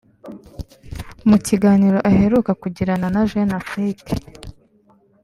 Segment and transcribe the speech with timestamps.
[1.29, 4.13] mu kiganiro aheruka kugirana na Jeune Afrique